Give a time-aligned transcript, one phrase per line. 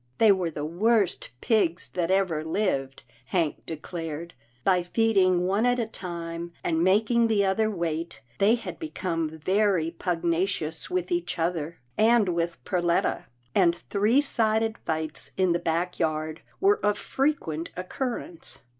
[0.17, 4.33] They were the worst pigs that ever lived, Hank declared.
[4.63, 9.91] By feeding one at a time, and making the other wait, they had become very
[9.91, 12.25] pugnacious with each 230 GRAMPA'S DREAM
[12.73, 16.97] 231 other, and with Perletta, and three sided fights in the back yard were of
[16.97, 18.63] frequent occurrence.